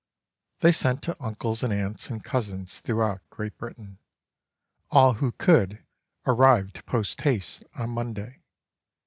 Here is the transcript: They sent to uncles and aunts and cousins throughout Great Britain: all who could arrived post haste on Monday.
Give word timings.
They 0.61 0.71
sent 0.71 1.03
to 1.03 1.17
uncles 1.23 1.61
and 1.61 1.71
aunts 1.71 2.09
and 2.09 2.23
cousins 2.23 2.79
throughout 2.79 3.21
Great 3.29 3.55
Britain: 3.59 3.99
all 4.89 5.13
who 5.13 5.31
could 5.31 5.85
arrived 6.25 6.83
post 6.87 7.21
haste 7.21 7.63
on 7.75 7.91
Monday. 7.91 8.41